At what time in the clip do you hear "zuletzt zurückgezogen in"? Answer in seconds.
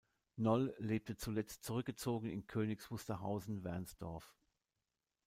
1.15-2.47